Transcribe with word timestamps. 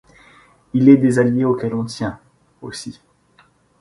Il 0.73 0.89
est 0.89 0.97
des 0.97 1.19
alliés 1.19 1.45
auxquels 1.45 1.75
on 1.75 1.85
tient, 1.85 2.19
aussi. 2.63 2.99